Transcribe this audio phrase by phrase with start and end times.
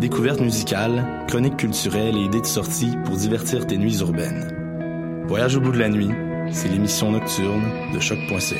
[0.00, 5.24] Découvertes musicales, chroniques culturelles et idées de sortie pour divertir tes nuits urbaines.
[5.26, 6.10] Voyage au bout de la nuit,
[6.50, 7.62] c'est l'émission nocturne
[7.94, 8.56] de choc.ca.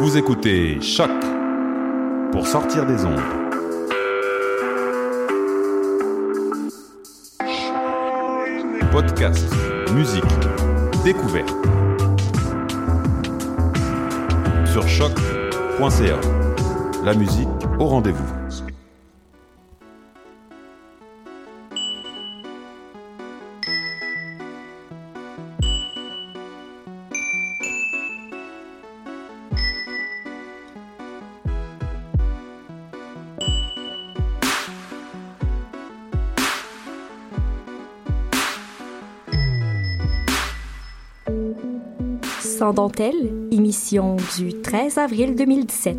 [0.00, 1.10] Vous écoutez Choc
[2.32, 3.20] pour sortir des ondes.
[8.90, 9.46] Podcast,
[9.94, 10.24] musique,
[11.04, 11.54] découverte.
[14.66, 15.39] Sur choc.ca.
[17.04, 17.48] La musique
[17.78, 18.39] au rendez-vous.
[42.80, 45.98] Dentelle, émission du 13 avril 2017.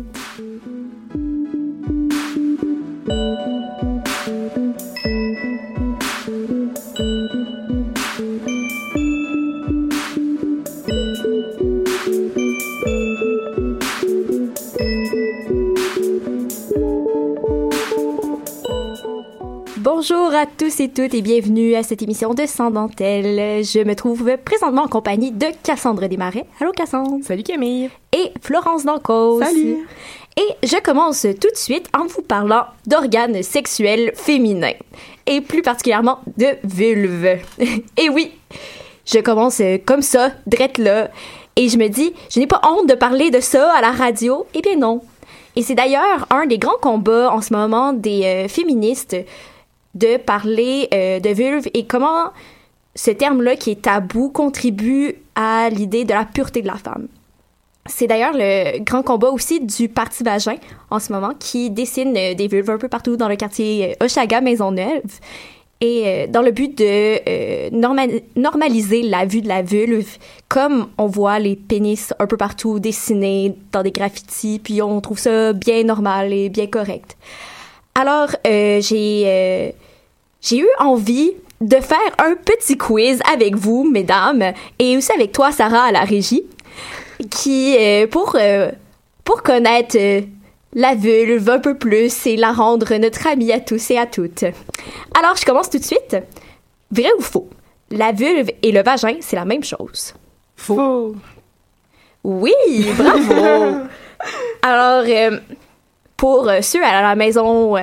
[20.02, 23.62] Bonjour à tous et toutes et bienvenue à cette émission de Sans dentelle.
[23.64, 26.44] Je me trouve présentement en compagnie de Cassandre Desmarais.
[26.60, 27.18] Allô Cassandre.
[27.22, 27.88] Salut Camille.
[28.12, 29.40] Et Florence Dancos.
[29.40, 29.86] Salut.
[30.36, 34.74] Et je commence tout de suite en vous parlant d'organes sexuels féminins.
[35.26, 37.38] Et plus particulièrement de vulve.
[37.96, 38.32] et oui,
[39.06, 41.10] je commence comme ça, drette là.
[41.54, 44.46] Et je me dis, je n'ai pas honte de parler de ça à la radio.
[44.52, 45.00] Eh bien non.
[45.54, 49.16] Et c'est d'ailleurs un des grands combats en ce moment des euh, féministes
[49.94, 52.30] de parler euh, de vulve et comment
[52.94, 57.08] ce terme-là qui est tabou contribue à l'idée de la pureté de la femme.
[57.86, 60.56] C'est d'ailleurs le grand combat aussi du Parti Vagin
[60.90, 64.04] en ce moment qui dessine euh, des vulves un peu partout dans le quartier euh,
[64.04, 65.02] Oshaga Maisonneuve
[65.80, 66.84] et euh, dans le but de
[67.28, 70.16] euh, norma- normaliser la vue de la vulve
[70.48, 75.18] comme on voit les pénis un peu partout dessinés dans des graffitis puis on trouve
[75.18, 77.16] ça bien normal et bien correct.
[77.94, 79.70] Alors euh, j'ai euh,
[80.40, 85.52] j'ai eu envie de faire un petit quiz avec vous mesdames et aussi avec toi
[85.52, 86.44] Sarah à la régie
[87.30, 88.70] qui euh, pour euh,
[89.24, 90.22] pour connaître euh,
[90.74, 94.44] la vulve un peu plus et la rendre notre amie à tous et à toutes.
[95.18, 96.16] Alors, je commence tout de suite.
[96.90, 97.48] Vrai ou faux?
[97.90, 100.14] La vulve et le vagin, c'est la même chose.
[100.56, 101.14] Faux.
[102.24, 102.54] Oui,
[102.96, 103.86] bravo!
[104.62, 105.38] Alors, euh,
[106.22, 107.80] pour euh, ceux à la maison euh,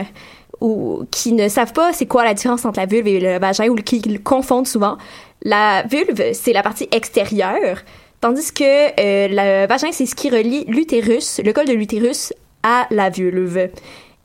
[0.61, 3.67] ou qui ne savent pas c'est quoi la différence entre la vulve et le vagin
[3.67, 4.97] ou qui le confondent souvent,
[5.43, 7.79] la vulve, c'est la partie extérieure,
[8.21, 12.31] tandis que euh, le vagin, c'est ce qui relie l'utérus, le col de l'utérus,
[12.63, 13.67] à la vulve.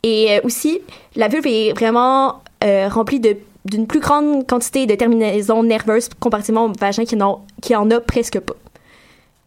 [0.03, 0.79] Et aussi,
[1.17, 3.35] la vulve est vraiment remplie de
[3.65, 7.17] d'une plus grande quantité de terminaisons nerveuses comparativement au vagin qui
[7.61, 8.55] qui en a presque pas.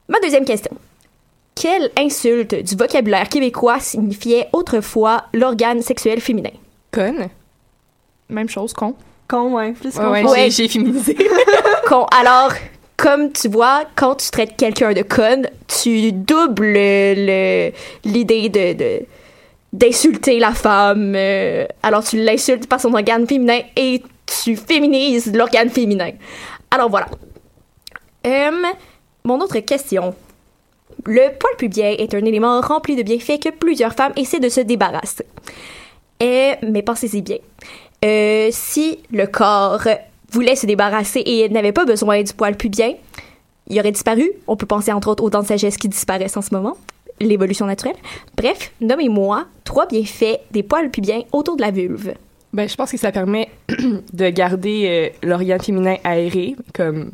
[0.09, 0.77] Ma deuxième question.
[1.61, 6.53] Quelle insulte du vocabulaire québécois signifiait autrefois l'organe sexuel féminin?
[6.93, 7.29] Conne.
[8.29, 8.95] Même chose, con.
[9.27, 9.73] Con, ouais.
[9.73, 10.11] Plus con.
[10.11, 10.51] ouais, Ouais.
[10.51, 11.17] j'ai- féminisé.
[11.89, 12.05] Con.
[12.19, 12.53] Alors,
[12.97, 17.73] comme tu vois, quand tu traites quelqu'un de conne, tu doubles le-
[18.05, 19.01] l'idée de, de,
[19.73, 21.15] d'insulter la femme.
[21.17, 24.03] euh, alors tu l'insultes par son organe féminin et
[24.45, 26.11] tu féminises l'organe féminin.
[26.71, 27.07] Alors voilà.
[28.27, 28.63] Hum,
[29.25, 30.15] mon autre question.
[31.11, 34.61] Le poil pubien est un élément rempli de bienfaits que plusieurs femmes essaient de se
[34.61, 35.25] débarrasser.
[36.21, 37.39] Et, mais pensez-y bien.
[38.05, 39.89] Euh, si le corps
[40.31, 42.93] voulait se débarrasser et n'avait pas besoin du poil pubien,
[43.69, 44.31] il aurait disparu.
[44.47, 46.77] On peut penser entre autres aux dents de sagesse qui disparaissent en ce moment.
[47.21, 47.97] L'évolution naturelle.
[48.37, 52.13] Bref, nommez-moi trois bienfaits des poils pubiens autour de la vulve.
[52.53, 53.49] Ben, je pense que ça permet
[54.13, 57.13] de garder euh, féminin aéré, comme.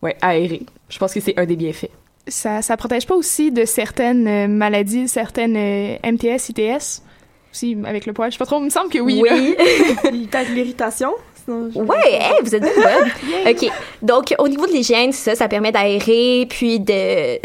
[0.00, 0.62] Ouais, aéré.
[0.88, 1.90] Je pense que c'est un des bienfaits.
[2.26, 7.02] Ça, ça protège pas aussi de certaines euh, maladies, certaines euh, MTS, ITS,
[7.52, 8.30] aussi avec le poil.
[8.30, 9.22] Je sais pas trop, il me semble que oui.
[9.24, 9.34] là.
[10.02, 11.12] Peut-être l'irritation.
[11.48, 13.48] Ouais, hey, vous êtes bonne.
[13.50, 13.70] OK.
[14.02, 17.38] Donc, au niveau de l'hygiène, ça, ça permet d'aérer puis de,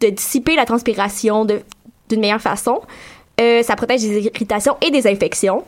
[0.00, 1.60] de dissiper la transpiration de-
[2.08, 2.80] d'une meilleure façon.
[3.40, 5.64] Euh, ça protège des irritations et des infections.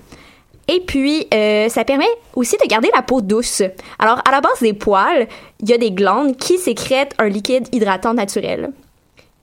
[0.69, 3.63] Et puis, euh, ça permet aussi de garder la peau douce.
[3.99, 5.27] Alors, à la base des poils,
[5.61, 8.71] il y a des glandes qui sécrètent un liquide hydratant naturel.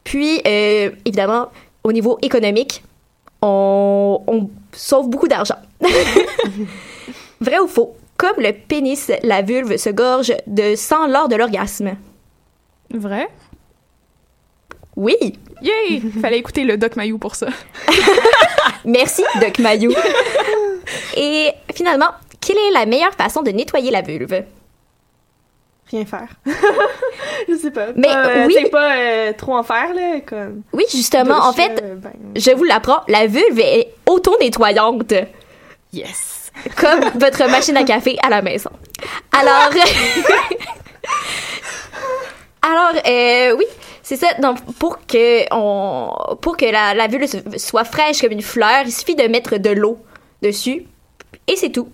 [0.04, 1.50] Puis, euh, évidemment,
[1.84, 2.84] au niveau économique,
[3.42, 5.58] on, on sauve beaucoup d'argent.
[7.42, 7.96] Vrai ou faux?
[8.18, 11.96] Comme le pénis, la vulve se gorge de sang lors de l'orgasme.
[12.94, 13.30] Vrai?
[14.96, 15.16] Oui!
[15.62, 16.02] Yay!
[16.22, 17.48] Fallait écouter le Doc Mayou pour ça.
[18.86, 19.94] Merci, Doc Mayou.
[21.20, 24.44] Et finalement, quelle est la meilleure façon de nettoyer la vulve?
[25.92, 26.30] Rien faire.
[27.50, 27.88] je sais pas.
[27.96, 28.54] Mais euh, oui.
[28.54, 30.62] sais, pas euh, trop en faire, là, comme...
[30.72, 35.14] Oui, justement, en fait, euh, ben, je vous l'apprends, la vulve est auto-nettoyante.
[35.92, 36.54] Yes!
[36.78, 38.70] Comme votre machine à café à la maison.
[39.38, 39.72] Alors.
[42.62, 42.94] Alors,
[43.58, 43.66] oui,
[44.04, 44.28] c'est ça.
[44.36, 47.28] Donc, pour que, on, pour que la, la vulve
[47.58, 49.98] soit fraîche comme une fleur, il suffit de mettre de l'eau
[50.42, 50.86] dessus.
[51.50, 51.90] Et c'est tout.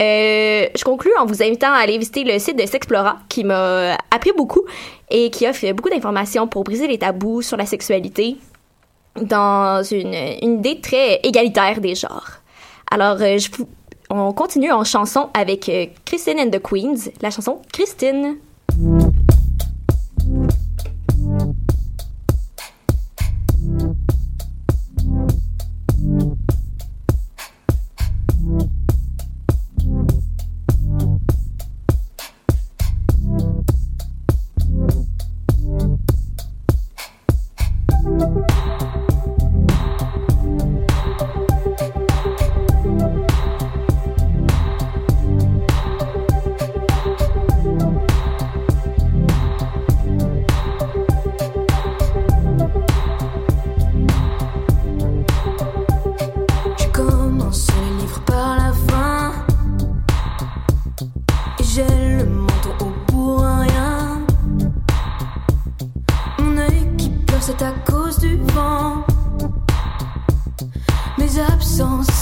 [0.00, 3.98] Euh, je conclue en vous invitant à aller visiter le site de Sexplora qui m'a
[4.10, 4.62] appris beaucoup
[5.10, 8.38] et qui offre beaucoup d'informations pour briser les tabous sur la sexualité
[9.20, 12.38] dans une, une idée très égalitaire des genres.
[12.90, 13.36] Alors, euh,
[14.08, 18.36] on continue en chanson avec euh, Christine and the Queens, la chanson Christine.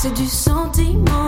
[0.01, 1.28] C'est du sentiment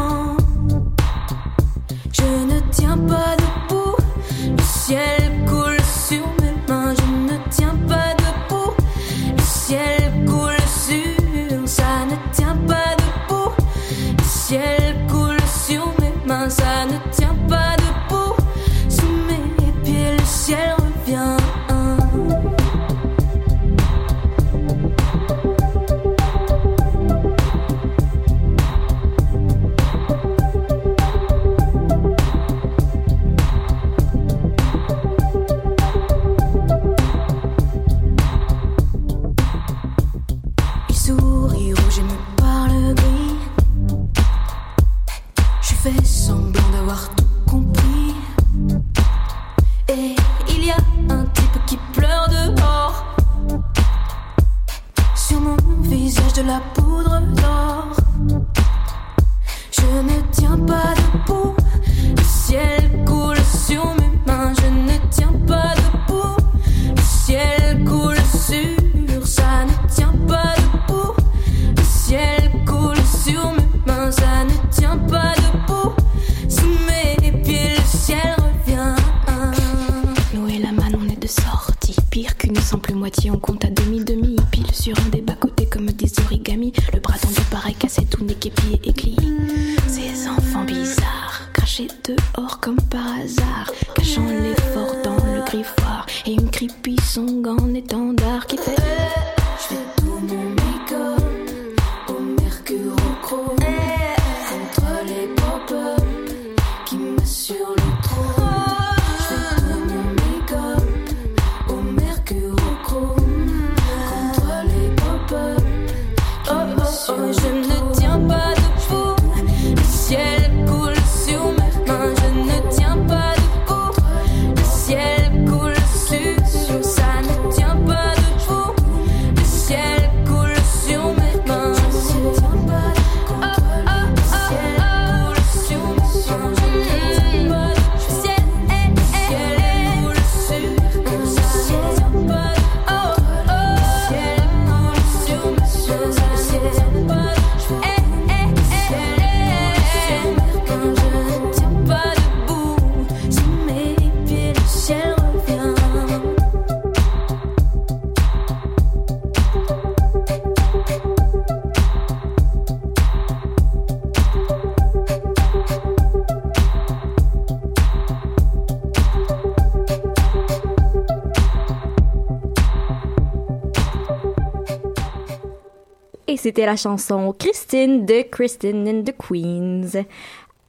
[176.40, 180.04] c'était la chanson Christine de Christine and the Queens.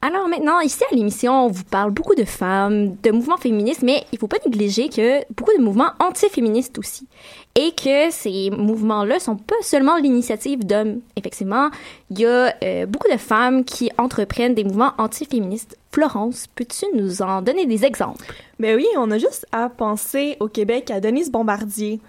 [0.02, 4.04] Alors maintenant, ici à l'émission, on vous parle beaucoup de femmes, de mouvements féministes, mais
[4.12, 7.08] il faut pas négliger que beaucoup de mouvements antiféministes aussi.
[7.56, 11.02] Et que ces mouvements-là sont pas seulement l'initiative d'hommes.
[11.16, 11.70] Effectivement,
[12.10, 15.78] il y a euh, beaucoup de femmes qui entreprennent des mouvements antiféministes.
[15.92, 18.26] Florence, peux-tu nous en donner des exemples?
[18.60, 22.00] Ben oui, on a juste à penser au Québec à Denise Bombardier.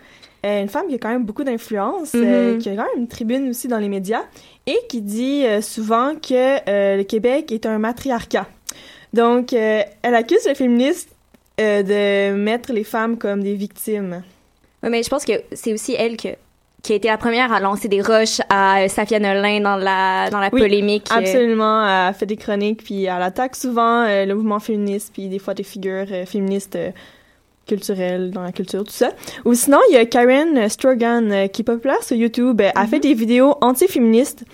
[0.44, 2.58] Euh, une femme qui a quand même beaucoup d'influence, euh, Mhm.
[2.58, 4.22] qui a quand même une tribune aussi dans les médias,
[4.66, 8.46] et qui dit euh, souvent que le Québec est un matriarcat.
[9.12, 11.10] Donc, elle accuse les féministes
[11.60, 14.22] euh, de mettre les femmes comme des victimes.
[14.82, 16.28] Oui, mais je pense que c'est aussi elle que,
[16.82, 20.40] qui a été la première à lancer des roches à Safia Nolin dans la, dans
[20.40, 21.06] la Oui, polémique.
[21.10, 25.38] Absolument, elle fait des chroniques, puis elle attaque souvent euh, le mouvement féministe, puis des
[25.38, 26.90] fois des figures euh, féministes euh,
[27.66, 29.10] culturelles dans la culture, tout ça.
[29.44, 32.60] Ou sinon, il y a Karen Strogan, euh, qui est populaire sur YouTube.
[32.60, 34.44] Elle a fait des vidéos anti-féministes.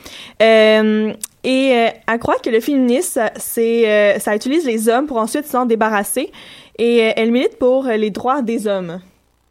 [0.43, 1.13] Euh,
[1.45, 5.17] et euh, elle croit que le féminisme, ça- c'est, euh, ça utilise les hommes pour
[5.19, 6.31] ensuite s'en débarrasser.
[6.79, 9.01] Et euh, elle milite pour euh, les droits des hommes.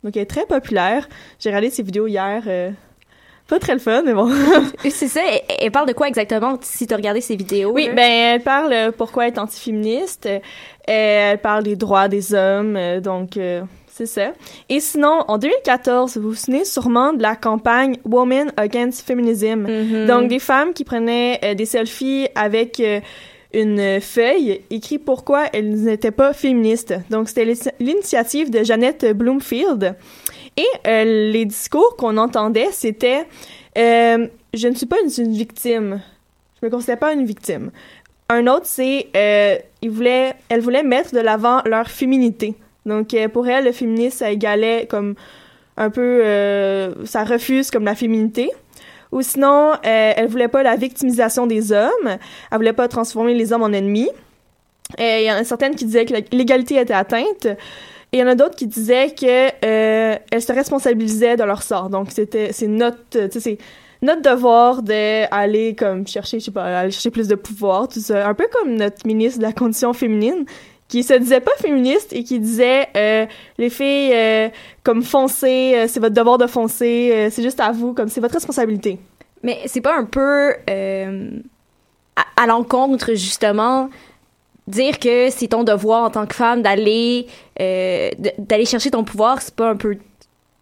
[0.03, 1.09] Donc, elle est très populaire.
[1.39, 2.43] J'ai regardé ses vidéos hier.
[3.47, 4.29] Pas très le fun, mais bon.
[4.89, 7.71] C'est ça, elle, elle parle de quoi exactement si tu as regardé ses vidéos?
[7.71, 7.93] Oui, là?
[7.93, 10.25] ben elle parle euh, pourquoi être antiféministe.
[10.25, 10.39] Euh,
[10.85, 13.61] elle parle des droits des hommes, euh, donc euh,
[13.97, 14.31] c'est ça.
[14.69, 19.61] Et sinon, en 2014, vous vous souvenez sûrement de la campagne Women Against Feminism.
[19.61, 20.05] Mhm.
[20.05, 22.99] Donc des femmes qui prenaient euh, des selfies avec euh,
[23.57, 26.93] une feuille écrit pourquoi elles n'étaient pas féministes.
[27.09, 29.95] Donc c'était l'ini- l'initiative de Jeannette Bloomfield.
[30.55, 33.25] Et euh, les discours qu'on entendait, c'était
[33.77, 36.01] euh, je ne suis pas une, victime.
[36.61, 37.71] Je me considère pas une victime.
[38.29, 42.55] Un autre, c'est euh, ils voulaient, elles mettre de l'avant leur féminité.
[42.85, 45.15] Donc euh, pour elles, le féminisme, ça égalait comme
[45.77, 46.23] un peu,
[47.05, 48.49] ça refuse comme la féminité.
[49.11, 52.17] Ou sinon, euh, elle voulait pas la victimisation des hommes.
[52.51, 54.09] Elle voulait pas transformer les hommes en ennemis.
[54.99, 57.45] Euh, Il y en a certaines qui disaient que l'égalité était atteinte.
[58.11, 61.61] Et il y en a d'autres qui disaient que euh, elles se responsabilisaient de leur
[61.61, 61.89] sort.
[61.89, 63.57] Donc c'était c'est notre c'est
[64.01, 68.27] notre devoir d'aller comme chercher je sais pas aller chercher plus de pouvoir tout ça
[68.27, 70.45] un peu comme notre ministre de la condition féminine
[70.87, 73.25] qui se disait pas féministe et qui disait euh,
[73.57, 74.49] les filles euh,
[74.83, 78.21] comme foncez euh, c'est votre devoir de foncer euh, c'est juste à vous comme c'est
[78.21, 78.99] votre responsabilité.
[79.43, 81.29] Mais c'est pas un peu euh,
[82.15, 83.89] à, à l'encontre, justement,
[84.67, 87.27] dire que c'est ton devoir en tant que femme d'aller
[87.57, 89.97] d'aller chercher ton pouvoir, c'est pas un peu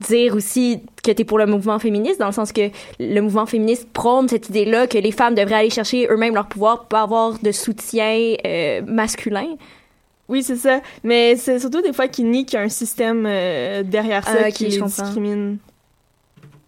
[0.01, 3.87] dire aussi que t'es pour le mouvement féministe, dans le sens que le mouvement féministe
[3.93, 7.39] prône cette idée-là que les femmes devraient aller chercher eux-mêmes leur pouvoir pour pas avoir
[7.39, 9.55] de soutien euh, masculin.
[10.27, 10.81] Oui, c'est ça.
[11.03, 14.37] Mais c'est surtout des fois qu'ils nient qu'il y a un système euh, derrière ça
[14.45, 15.57] Ah, qui les discrimine.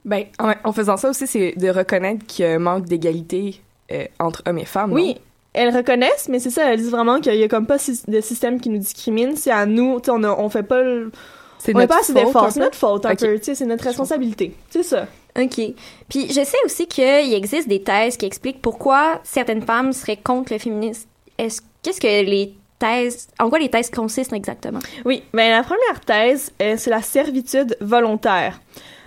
[0.05, 3.61] Ben, en, en faisant ça aussi, c'est de reconnaître qu'il y a un manque d'égalité
[3.91, 4.93] euh, entre hommes et femmes.
[4.93, 5.21] Oui, non?
[5.53, 8.59] elles reconnaissent, mais c'est ça, elles disent vraiment qu'il y a comme pas de système
[8.61, 9.35] qui nous discrimine.
[9.35, 11.11] C'est à nous, tu sais, on, a- on fait pas le...
[11.59, 13.19] C'est notre pas assez d'efforts, c'est notre faute un Ok.
[13.19, 14.53] peu, tu sais, c'est notre responsabilité.
[14.69, 15.07] C'est ça.
[15.37, 15.59] OK.
[16.07, 20.53] Puis je sais aussi qu'il existe des thèses qui expliquent pourquoi certaines femmes seraient contre
[20.53, 21.07] le féminisme.
[21.39, 24.79] Est-ce qu'est-ce que les thèses en quoi les thèses consistent exactement?
[25.05, 28.60] Oui, ben la première thèse, euh, c'est la servitude volontaire.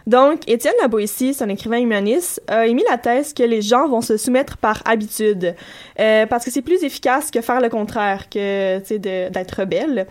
[0.06, 4.00] Donc, Étienne Laboétie, c'est un écrivain humaniste, a émis la thèse que les gens vont
[4.00, 5.54] se soumettre par habitude,
[5.98, 10.06] euh, parce que c'est plus efficace que faire le contraire, que d'être rebelle.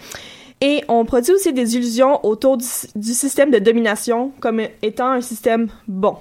[0.61, 5.69] Et on produit aussi des illusions autour du système de domination comme étant un système
[5.87, 6.17] bon.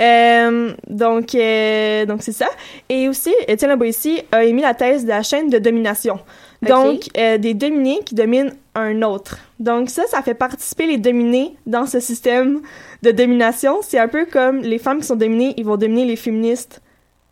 [0.00, 2.48] Euh, donc, euh, donc c'est ça.
[2.88, 6.18] Et aussi, Étienne Laboissier a émis la thèse de la chaîne de domination.
[6.62, 9.38] Donc, euh, des dominés qui dominent un autre.
[9.60, 12.60] Donc ça, ça fait participer les dominés dans ce système
[13.02, 13.80] de domination.
[13.82, 16.80] C'est un peu comme les femmes qui sont dominées, ils vont dominer les féministes.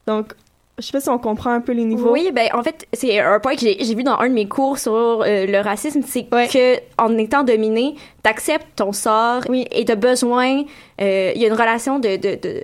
[0.07, 0.35] Donc,
[0.83, 2.11] je sais pas si on comprend un peu les niveaux.
[2.13, 4.77] Oui, ben en fait, c'est un point que j'ai vu dans un de mes cours
[4.79, 10.63] sur euh, le racisme, c'est que en étant dominé, t'acceptes ton sort et t'as besoin,
[11.01, 12.63] euh, il y a une relation de, de, de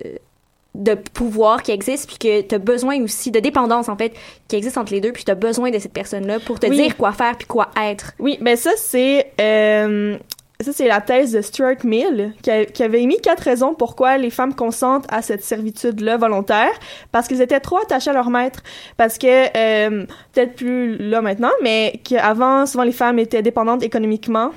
[0.75, 4.13] de pouvoir qui existe puis que t'as besoin aussi de dépendance en fait
[4.47, 6.77] qui existe entre les deux puis t'as besoin de cette personne là pour te Oui.
[6.77, 9.33] dire quoi faire puis quoi être Oui, ben ça, c'est...
[9.41, 10.17] euh,
[10.65, 14.55] ça, c'est la thèse de Stuart Mill, qui, avait émis quatre raisons pourquoi les femmes
[14.55, 16.73] consentent à cette servitude-là volontaire,
[17.13, 18.65] parce qu'ils étaient trop attachés à leur maître.
[18.97, 24.51] Parce que, euh, peut-être plus là maintenant, mais qu'avant, souvent, les femmes étaient dépendantes économiquement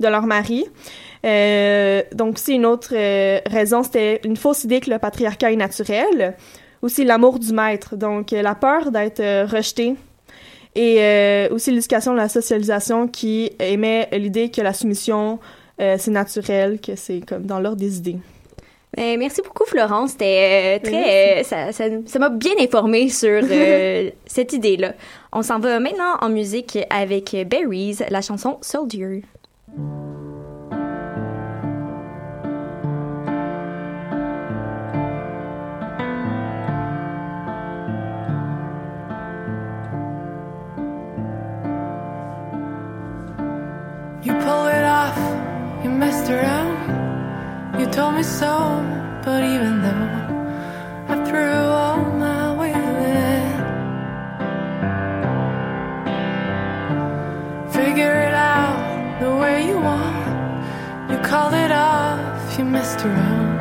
[0.00, 0.64] de leur mari.
[1.24, 5.56] Euh, donc, aussi, une autre euh, raison, c'était une fausse idée que le patriarcat est
[5.56, 6.34] naturel.
[6.82, 9.94] Aussi, l'amour du maître, donc la peur d'être euh, rejeté
[10.76, 15.38] et euh, aussi l'éducation de la socialisation qui émet l'idée que la soumission,
[15.80, 18.18] euh, c'est naturel, que c'est comme dans l'ordre des idées.
[18.94, 20.12] Ben, merci beaucoup Florence.
[20.12, 23.42] C'était euh, très euh, ça ça ça m'a bien informé sur
[24.26, 24.94] cette idée là
[25.32, 29.22] on s'en va maintenant en musique avec Berries la chanson Soldier
[44.26, 45.16] You pull it off,
[45.84, 47.78] you messed around.
[47.78, 48.82] You told me so,
[49.24, 50.08] but even though
[51.06, 53.50] I threw all my weight in,
[57.70, 61.08] figure it out the way you want.
[61.08, 63.60] You called it off, you messed around.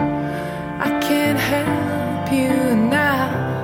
[0.81, 3.54] I can't help you now.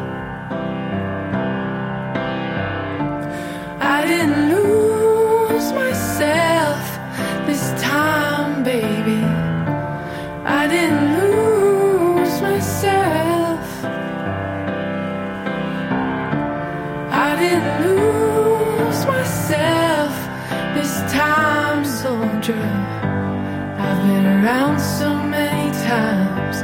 [24.42, 26.64] Around so many times.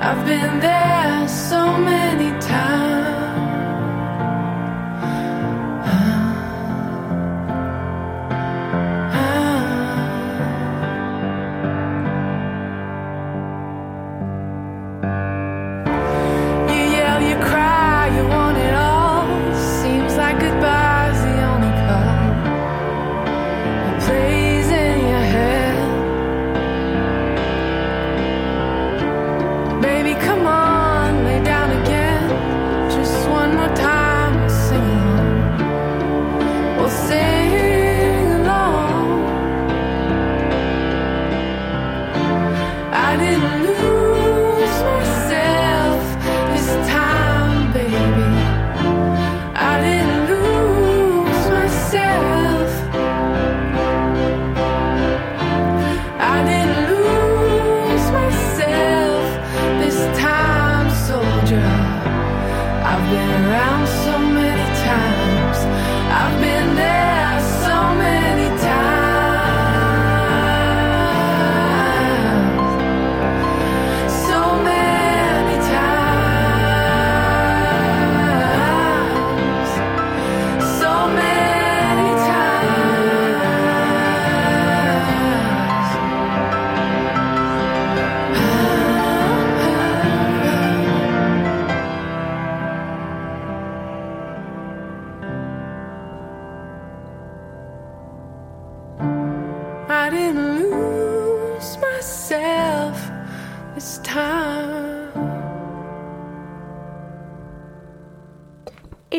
[0.00, 2.71] I've been there so many times.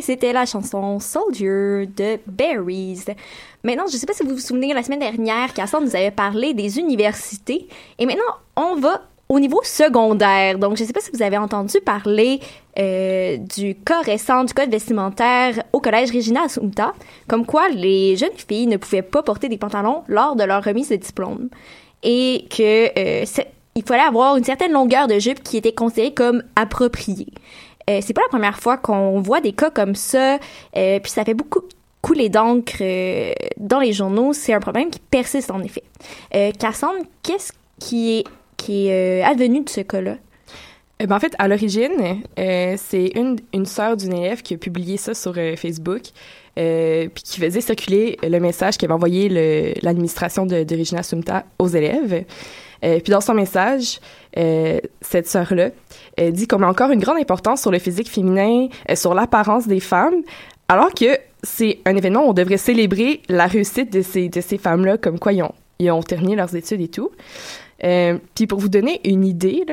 [0.04, 3.06] C'était la chanson Soldier de Berries.
[3.64, 6.12] Maintenant, je ne sais pas si vous vous souvenez, la semaine dernière, Cassandre nous avait
[6.12, 7.68] parlé des universités.
[7.98, 8.22] Et maintenant,
[8.58, 10.60] on va au niveau secondaire.
[10.60, 12.42] Donc, je ne sais pas si vous avez entendu parler
[12.78, 16.94] euh, du cas récent du code vestimentaire au collège Regina Assumpta,
[17.28, 20.90] comme quoi les jeunes filles ne pouvaient pas porter des pantalons lors de leur remise
[20.90, 21.48] de diplôme.
[22.04, 23.26] Et que euh,
[23.86, 27.34] fallait avoir une certaine longueur de jupe qui était considérée comme appropriée.
[27.90, 30.40] Euh, c'est pas la première fois qu'on voit des cas comme ça,
[30.78, 31.62] euh, puis ça fait beaucoup
[32.02, 34.34] couler d'encre euh, dans les journaux.
[34.34, 35.84] C'est un problème qui persiste en effet.
[36.36, 38.24] Euh, Cassandre, qu'est-ce qui
[38.70, 40.18] est advenu de ce cas-là?
[41.00, 44.96] Eh ben, en fait, à l'origine, c'est une, une sœur d'une élève qui a publié
[44.96, 46.02] ça sur Facebook,
[46.56, 52.24] puis qui faisait circuler le message qu'avait envoyé l'administration Regina Sumta aux élèves.
[52.84, 54.00] Euh, puis dans son message,
[54.38, 55.70] euh, cette sœur-là
[56.32, 59.80] dit qu'on met encore une grande importance sur le physique féminin, euh, sur l'apparence des
[59.80, 60.22] femmes,
[60.68, 64.58] alors que c'est un événement où on devrait célébrer la réussite de ces, de ces
[64.58, 67.12] femmes-là, comme quoi ils ont, ils ont terminé leurs études et tout.
[68.36, 69.66] Puis pour vous donner une idée,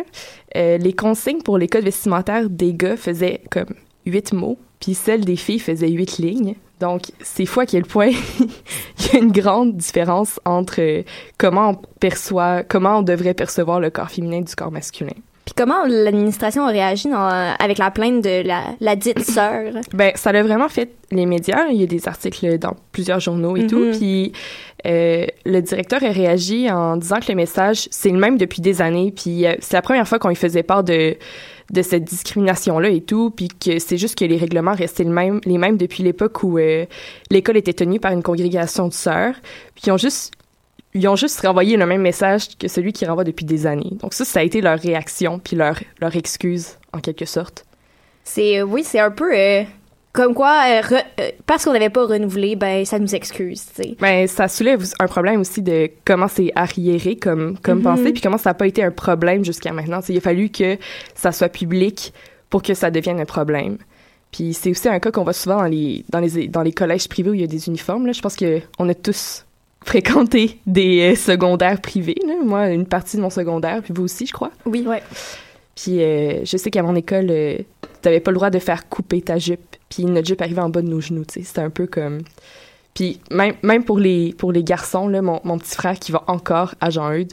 [0.57, 3.73] les consignes pour les codes vestimentaires des gars faisaient comme
[4.05, 6.55] huit mots, puis celles des filles faisaient huit lignes.
[6.81, 8.09] Donc, c'est fou à quel point
[8.41, 11.03] il y a une grande différence entre euh,
[11.37, 15.13] comment on perçoit, comment on devrait percevoir le corps féminin du corps masculin.
[15.45, 19.73] Puis comment l'administration a réagi dans- avec la plainte de la, la dite sœur?
[19.93, 21.67] Ben, ça l'a vraiment fait les médias.
[21.71, 23.79] Il y a des articles dans plusieurs journaux et tout.
[23.87, 23.99] Mhm.
[23.99, 24.33] Puis
[24.87, 28.81] euh, le directeur a réagi en disant que le message, c'est le même depuis des
[28.81, 29.13] années.
[29.15, 31.17] Puis euh, c'est la première fois qu'on lui faisait part de,
[31.71, 33.31] de cette discrimination-là et tout.
[33.31, 36.85] Puis que c'est juste que les règlements restaient les mêmes depuis l'époque où euh,
[37.31, 39.35] l'école était tenue par une congrégation de sœurs.
[39.75, 40.33] Puis ils ont juste
[40.93, 43.93] ils ont juste renvoyé le même message que celui qu'ils renvoient depuis des années.
[44.01, 47.65] Donc ça, ça a été leur réaction, puis leur, leur excuse, en quelque sorte.
[48.25, 49.63] C'est euh, oui, c'est un peu euh,
[50.13, 53.83] comme quoi euh, re- euh, parce qu'on n'avait pas renouvelé, ben ça nous excuse, tu
[53.83, 53.97] sais.
[54.01, 57.85] Ben, ça soulève un problème aussi de comment c'est arriéré comme, comme Mhm.
[57.85, 60.01] pensée, puis comment ça n'a pas été un problème jusqu'à maintenant.
[60.01, 60.77] T'sais, il a fallu que
[61.15, 62.13] ça soit public
[62.49, 63.79] pour que ça devienne un problème.
[64.33, 67.09] Puis c'est aussi un cas qu'on voit souvent dans les, dans les, dans les collèges
[67.09, 68.07] privés où il y a des uniformes.
[68.07, 68.13] Là.
[68.13, 69.45] Je pense qu'on a tous
[69.85, 72.17] fréquenté des euh, secondaires privés.
[72.27, 72.35] Là.
[72.45, 74.51] Moi, une partie de mon secondaire, puis vous aussi, je crois.
[74.67, 74.85] Oui.
[74.87, 75.03] Ouais.
[75.75, 77.59] Puis euh, je sais qu'à mon école, euh,
[78.03, 79.77] t'avais pas le droit de faire couper ta jupe.
[79.91, 81.47] Puis notre jupe arrivait en bas de nos genoux, tu sais.
[81.47, 82.23] C'était un peu comme...
[82.95, 86.25] Puis même, même pour les, pour les garçons, là, mon, mon petit frère qui va
[86.27, 87.33] encore à Jean-Eudes,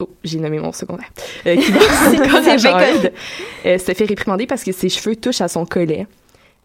[0.00, 1.10] oh, j'ai nommé mon secondaire,
[1.46, 1.80] euh, qui va
[2.24, 3.12] encore à Jean-Eudes,
[3.64, 6.06] euh, se fait réprimander parce que ses cheveux touchent à son collet.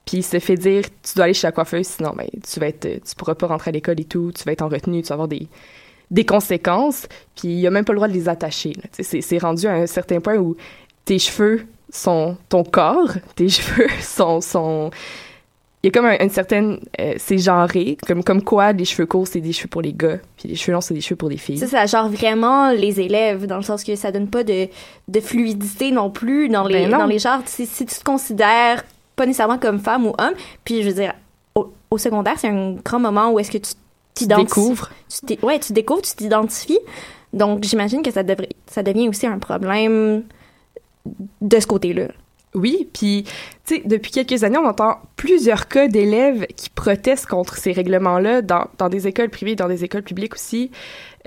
[0.06, 2.68] Puis il se fait dire, tu dois aller chez la coiffeuse, sinon ben, tu vas
[2.68, 5.10] être, tu pourras pas rentrer à l'école et tout, tu vas être en retenue, tu
[5.10, 5.48] vas avoir des,
[6.10, 7.08] des conséquences.
[7.36, 8.74] Puis il a même pas le droit de les attacher.
[9.00, 10.56] c'est rendu à un certain point où
[11.06, 14.42] tes cheveux sont ton corps, tes cheveux sont...
[14.42, 14.90] sont
[15.84, 16.80] il y a comme un- une certaine...
[17.00, 20.18] euh, c'est genré, comme, comme quoi les cheveux courts, c'est des cheveux pour les gars,
[20.38, 21.58] puis les cheveux longs, c'est des cheveux pour les filles.
[21.58, 24.68] Ça, ça genre vraiment les élèves, dans le sens que ça donne pas de,
[25.08, 26.98] de fluidité non plus dans les, Ben non.
[27.00, 27.42] dans les genres.
[27.48, 28.84] Si, si tu te considères
[29.16, 31.14] pas nécessairement comme femme ou homme, puis je veux dire,
[31.56, 33.72] au, au secondaire, c'est un grand moment où est-ce que tu
[34.14, 34.76] t'identifies.
[35.28, 36.80] Tu ouais, tu découvres, tu t'identifies.
[37.34, 40.24] Donc, j'imagine que ça, devrait, ça devient aussi un problème
[41.42, 42.08] de ce côté-là.
[42.54, 43.24] Oui, puis,
[43.66, 48.42] tu sais, depuis quelques années, on entend plusieurs cas d'élèves qui protestent contre ces règlements-là
[48.42, 50.70] dans, dans des écoles privées, dans des écoles publiques aussi,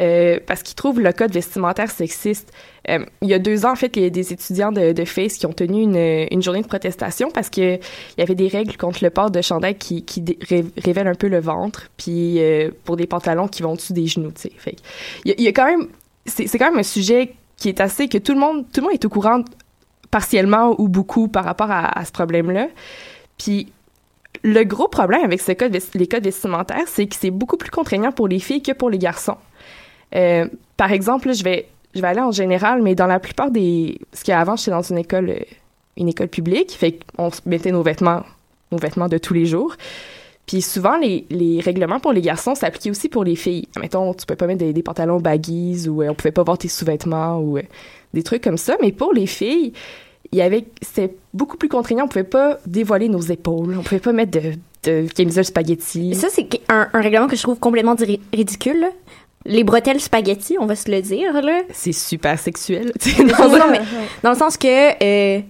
[0.01, 2.53] euh, parce qu'ils trouvent le code vestimentaire sexiste.
[2.91, 5.05] Euh, il y a deux ans, en fait, il y a des étudiants de, de
[5.07, 8.49] FACE qui ont tenu une, une journée de protestation parce que il y avait des
[8.49, 12.39] règles contre le port de chandail qui, qui ré- révèlent un peu le ventre, puis
[12.39, 14.77] euh, pour des pantalons qui vont au-dessus des genoux, tu sais.
[15.25, 15.89] Il y, il y a quand même...
[16.27, 18.09] C'est c'est quand même un sujet qui est assez...
[18.09, 19.43] que tout le monde, tout le monde est au courant
[20.15, 22.69] partiellement ou beaucoup par rapport à, ce problème-là.
[23.37, 23.73] Puis
[24.45, 25.51] le gros problème avec ce
[25.99, 28.99] les codes vestimentaires, c'est que c'est beaucoup plus contraignant pour les filles que pour les
[28.99, 29.39] garçons.
[30.15, 30.47] Euh,
[30.77, 34.55] par exemple, je vais je aller en général, mais dans la plupart des parce qu'avant
[34.55, 35.41] j'étais dans une école euh,
[35.97, 38.23] une école publique, fait qu'on mettait nos vêtements
[38.71, 39.75] nos vêtements de tous les jours.
[40.47, 43.67] Puis souvent, les, règlements pour les garçons s'appliquaient aussi pour les filles.
[43.81, 46.59] Mettons, tu peux pas mettre des, des pantalons baggies ou euh, on pouvait pas voir
[46.59, 47.63] tes sous-vêtements ou euh,
[48.13, 48.77] des trucs comme ça.
[48.83, 49.73] Mais pour les filles,
[50.33, 52.05] il y avait c'était beaucoup plus contraignant.
[52.05, 53.77] On pouvait pas dévoiler nos épaules.
[53.79, 54.53] On pouvait pas mettre de,
[54.85, 56.11] de camisole spaghetti.
[56.13, 57.95] Et ça, c'est un, un règlement que je trouve complètement
[58.33, 58.81] ridicule.
[58.81, 58.89] là.
[59.47, 61.61] Les bretelles spaghetti, on va se le dire, là.
[61.73, 62.93] C'est super sexuel.
[63.19, 63.81] Non, non, mais
[64.23, 64.67] dans le sens que
[65.03, 65.41] euh,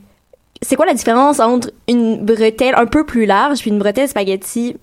[0.60, 4.76] c'est quoi la différence entre une bretelle un peu plus large puis une bretelle spaghetti?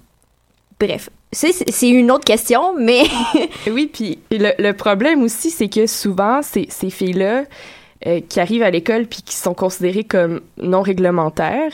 [0.80, 3.04] Bref c'est une autre question mais
[3.72, 7.14] oui puis le, le problème aussi c'est que souvent ces, ces filles
[8.06, 11.74] là qui arrivent à l'école puis qui sont considérées comme non réglementaires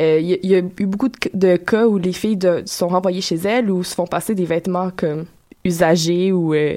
[0.00, 3.36] euh, il il y a eu beaucoup de, cas où les filles sont renvoyées chez
[3.36, 5.26] elles ou se font passer des vêtements comme
[5.64, 6.76] usagés ou euh,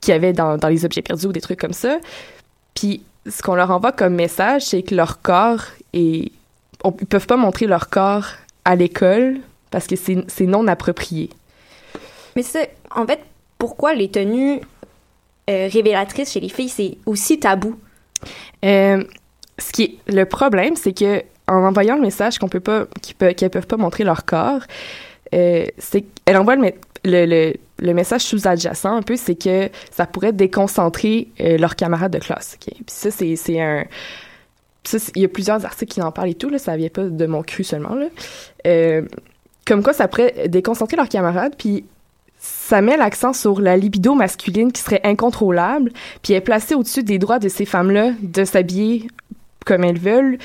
[0.00, 1.98] qu'il y avait dans, les objets perdus ou des trucs comme ça.
[2.74, 6.32] Puis ce qu'on leur envoie comme message, c'est que leur corps est...
[6.82, 8.26] On, ils peuvent pas montrer leur corps
[8.64, 9.38] à l'école
[9.70, 11.30] parce que c'est c'est non approprié.
[12.34, 13.20] mais c'est en fait
[13.58, 14.60] pourquoi les tenues
[15.48, 17.76] euh, révélatrices chez les filles c'est aussi tabou?
[18.64, 19.04] Euh,
[19.58, 22.86] ce qui le problème, c'est que en envoyant le message qu'on peut pas,
[23.36, 24.62] qu'elles peuvent pas montrer leur corps,
[25.34, 26.72] euh, c'est qu'elle envoie le,
[27.04, 32.18] le, le, message sous-adjacent un peu, c'est que ça pourrait déconcentrer euh, leurs camarades de
[32.18, 32.56] classe.
[32.60, 33.84] Puis ça, c'est, un
[35.14, 37.26] il y a plusieurs articles qui en parlent et tout, là, ça vient pas de
[37.26, 38.06] mon cru seulement, là.
[38.66, 39.02] Euh,
[39.66, 41.84] comme quoi ça pourrait déconcentrer leurs camarades, puis
[42.70, 45.90] ça met l'accent sur la libido masculine qui serait incontrôlable,
[46.22, 49.08] puis est placée au-dessus des droits de ces femmes-là de s'habiller
[49.66, 50.38] comme elles veulent.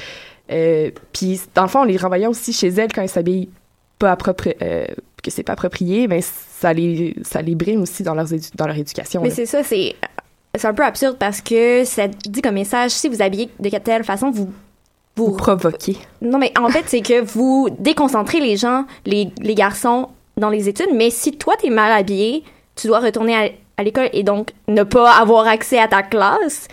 [0.52, 3.50] Euh, puis dans le fond, on les renvoyait aussi chez elles quand elles s'habillent
[4.00, 4.86] pas appropri- euh,
[5.24, 8.66] que c'est pas approprié, mais ça les ça les brime aussi dans leurs édu- dans
[8.68, 9.22] leur éducation.
[9.22, 9.96] Mais c'est ça, c'est
[10.56, 14.04] c'est un peu absurde parce que ça dit comme message si vous habillez de telle
[14.04, 14.52] façon, vous
[15.16, 15.96] vous, provoquer.
[16.22, 20.68] Non, mais en fait, c'est que vous déconcentrez les gens, les, les garçons, dans les
[20.68, 22.44] études, mais si toi, t'es mal habillé,
[22.76, 26.68] tu dois retourner à, à l'école et donc ne pas avoir accès à ta classe.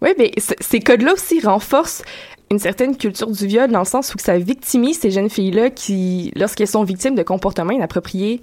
[0.00, 2.02] Oui, mais ces codes-là aussi renforcent
[2.50, 6.32] une certaine culture du viol dans le sens où ça victimise ces jeunes filles-là qui,
[6.36, 8.40] lorsqu'elles sont victimes de comportements inappropriés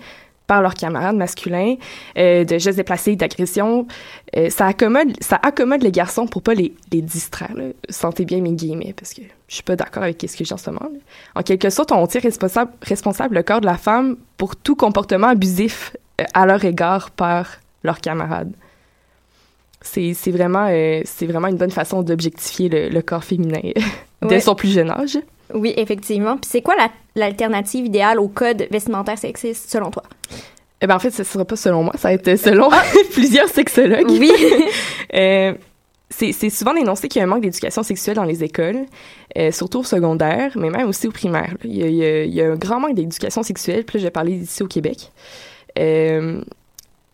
[0.49, 1.75] par leurs camarades masculins,
[2.17, 3.85] euh, de gestes déplacés, d'agressions,
[4.35, 7.53] euh, ça accommode, ça accommode les garçons pour pas les, les distraire.
[7.55, 7.65] Là.
[7.87, 10.57] Sentez bien mes guillemets parce que je suis pas d'accord avec ce que dis en
[10.57, 10.89] ce moment.
[10.91, 10.99] là.
[11.35, 15.27] En quelque sorte, on tire responsable, responsable le corps de la femme pour tout comportement
[15.27, 18.51] abusif euh, à leur égard par leurs camarades
[19.81, 23.61] c'est c'est vraiment euh, c'est vraiment une bonne façon d'objectifier le, le corps féminin
[24.23, 24.39] dès Ouais.
[24.41, 25.17] son plus jeune âge.
[25.53, 26.37] Oui, effectivement.
[26.37, 30.03] Puis c'est quoi la- l'alternative idéale au code vestimentaire sexiste selon toi?
[30.81, 32.69] Eh ben en fait, ce sera pas selon moi, ça va être selon
[33.13, 34.09] plusieurs sexologues.
[34.09, 34.31] Oui.
[35.15, 35.53] Euh,
[36.11, 38.85] c'est souvent dénoncé qu'il y a un manque d'éducation sexuelle dans les écoles,
[39.37, 41.55] euh, surtout au secondaire, mais même aussi au primaire.
[41.63, 43.97] Il y a, il y a- il y a un grand manque d'éducation sexuelle, puis
[43.97, 45.11] là, je vais parler d'ici au Québec.
[45.77, 46.41] Euh,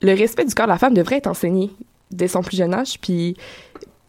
[0.02, 1.71] le respect du corps de la femme devrait être enseigné
[2.12, 3.36] dès son plus jeune âge, puis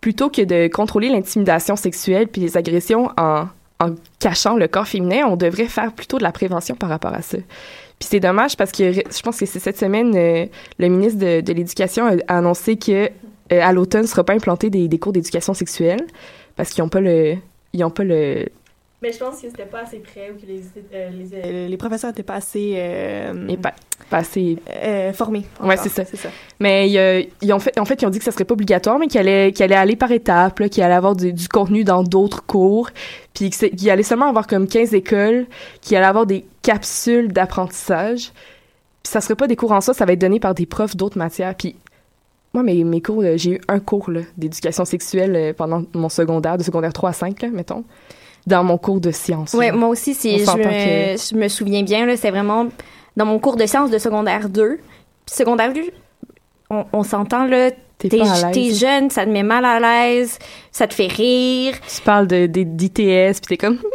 [0.00, 3.46] plutôt que de contrôler l'intimidation sexuelle puis les agressions en,
[3.78, 7.22] en cachant le corps féminin, on devrait faire plutôt de la prévention par rapport à
[7.22, 7.38] ça.
[7.98, 10.46] Puis c'est dommage parce que je pense que cette semaine, euh,
[10.78, 13.08] le ministre de, l'Éducation a, annoncé que euh,
[13.50, 16.00] à l'automne ne sera pas implanté des, des cours d'éducation sexuelle
[16.56, 17.36] parce qu'ils n'ont pas le
[17.72, 18.46] ils ont pas le
[19.02, 20.62] Mais je pense que c'était pas assez près ou que les,
[20.94, 22.74] euh, les, euh, les professeurs n'étaient pas assez.
[22.76, 23.74] euh, et pas,
[24.08, 25.44] pas assez euh, formés.
[25.60, 25.82] Ouais, encore.
[25.82, 26.04] c'est ça.
[26.06, 26.30] C'est ça.
[26.60, 28.98] Mais euh, ils ont fait, en fait, ils ont dit que ça serait pas obligatoire,
[28.98, 31.84] mais qu'il allait, qu'il allait aller par étapes, là, qu'il allait avoir du, du contenu
[31.84, 32.88] dans d'autres cours,
[33.34, 35.46] puis qu'il allait seulement avoir comme 15 écoles,
[35.82, 38.32] qu'il allait avoir des capsules d'apprentissage.
[39.02, 40.96] Puis ça serait pas des cours en soi, ça va être donné par des profs
[40.96, 41.54] d'autres matières.
[41.54, 41.76] Puis
[42.54, 46.56] moi, mes, mes cours, j'ai eu un cours là, d'éducation sexuelle euh, pendant mon secondaire,
[46.56, 47.84] de secondaire 3 à 5, là, mettons,
[48.46, 49.52] dans mon cours de sciences.
[49.54, 49.72] Là.
[49.72, 50.62] moi aussi, si je me,
[51.16, 52.68] que- je me souviens bien, c'est vraiment
[53.16, 54.76] dans mon cours de sciences de secondaire 2.
[55.26, 55.82] Puis secondaire 2,
[56.70, 57.70] on, on s'entend, là,
[58.52, 60.38] T'es jeune, ça te met mal à l'aise,
[60.70, 61.74] ça te fait rire.
[61.94, 63.78] Tu parles de, d'ITS, puis t'es comme...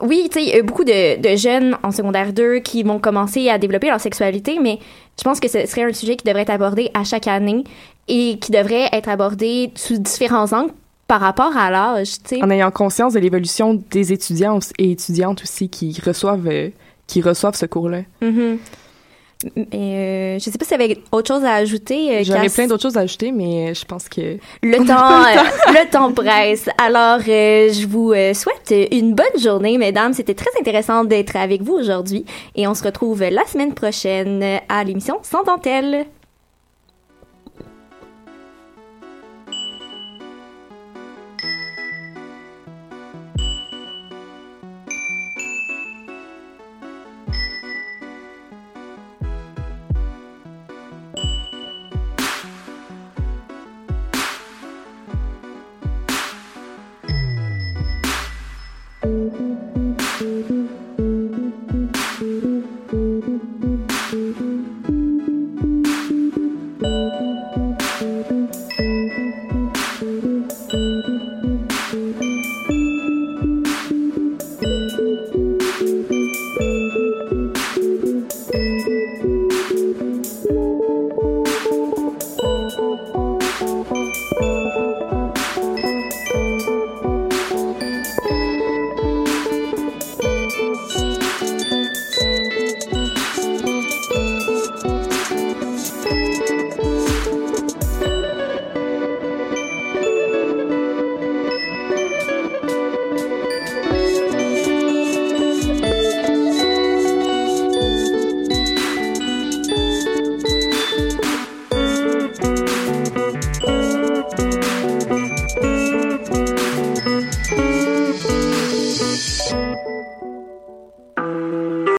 [0.00, 3.00] Oui, tu sais, il y a beaucoup de, de jeunes en secondaire 2 qui vont
[3.00, 4.78] commencer à développer leur sexualité, mais
[5.18, 7.64] je pense que ce serait un sujet qui devrait être abordé à chaque année
[8.06, 10.72] et qui devrait être abordé sous différents angles
[11.08, 12.42] par rapport à l'âge, tu sais.
[12.44, 16.68] en ayant conscience de l'évolution des étudiants et étudiantes aussi qui reçoivent euh,
[17.08, 18.02] qui reçoivent ce cours-là.
[18.20, 18.58] Mhm.
[19.56, 22.18] Mais euh, je sais pas si tu avais autre chose à ajouter.
[22.18, 25.90] euh, J'aurais plein d'autres choses à ajouter, mais je pense que Le temps, le le
[25.90, 26.68] temps presse.
[26.76, 30.12] Alors, euh, je vous souhaite une bonne journée, mesdames.
[30.12, 32.24] C'était très intéressant d'être avec vous aujourd'hui.
[32.56, 36.06] Et on se retrouve la semaine prochaine à l'émission Sans dentelle.